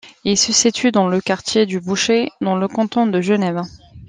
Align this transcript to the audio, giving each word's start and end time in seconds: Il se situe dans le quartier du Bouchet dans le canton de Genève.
Il 0.23 0.35
se 0.35 0.51
situe 0.51 0.91
dans 0.91 1.07
le 1.07 1.21
quartier 1.21 1.67
du 1.67 1.79
Bouchet 1.79 2.29
dans 2.41 2.55
le 2.55 2.67
canton 2.67 3.05
de 3.05 3.21
Genève. 3.21 3.61